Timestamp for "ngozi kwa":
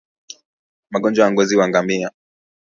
1.31-1.67